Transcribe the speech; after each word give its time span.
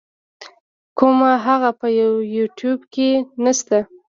کوومه 0.97 1.31
هغه 1.45 1.69
په 1.79 1.87
یو 1.99 2.11
يټیوب 2.35 2.79
کی 2.93 3.09
نسته. 3.43 3.77